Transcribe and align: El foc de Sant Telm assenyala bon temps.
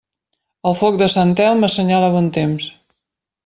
El 0.69 0.77
foc 0.79 0.97
de 1.03 1.09
Sant 1.17 1.35
Telm 1.41 1.69
assenyala 1.69 2.11
bon 2.17 2.33
temps. 2.41 2.69